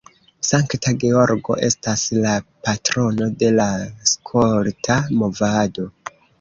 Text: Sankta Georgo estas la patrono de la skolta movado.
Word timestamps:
Sankta 0.51 0.93
Georgo 1.03 1.57
estas 1.67 2.07
la 2.23 2.33
patrono 2.69 3.29
de 3.45 3.53
la 3.61 3.69
skolta 4.15 5.01
movado. 5.23 5.91